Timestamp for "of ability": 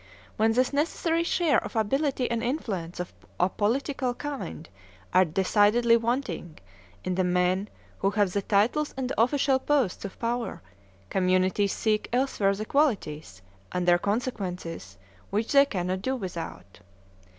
1.63-2.31